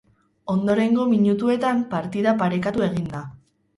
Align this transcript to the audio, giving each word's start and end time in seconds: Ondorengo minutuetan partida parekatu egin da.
Ondorengo 0.53 1.05
minutuetan 1.11 1.83
partida 1.93 2.33
parekatu 2.43 2.87
egin 2.89 3.07
da. 3.17 3.27